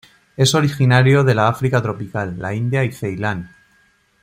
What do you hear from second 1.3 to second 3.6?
la África tropical, la India y Ceilán.